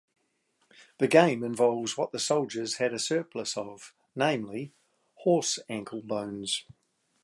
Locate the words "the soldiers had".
2.11-2.91